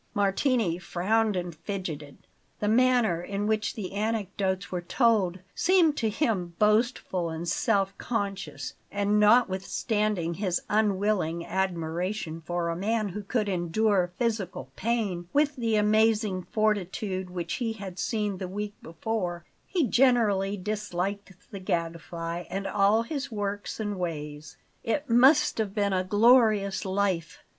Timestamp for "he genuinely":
19.67-20.57